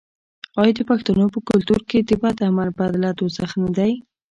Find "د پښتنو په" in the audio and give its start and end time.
0.77-1.39